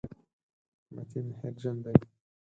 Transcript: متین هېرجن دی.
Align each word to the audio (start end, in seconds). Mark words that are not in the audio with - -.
متین 0.93 1.27
هېرجن 1.39 1.77
دی. 1.83 1.95